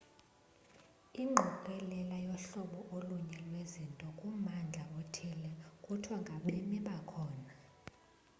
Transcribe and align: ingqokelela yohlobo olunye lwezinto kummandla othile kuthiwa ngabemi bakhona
ingqokelela 1.21 2.17
yohlobo 2.27 2.79
olunye 2.95 3.37
lwezinto 3.47 4.07
kummandla 4.17 4.83
othile 4.99 5.51
kuthiwa 5.83 6.17
ngabemi 6.23 6.77
bakhona 6.87 7.51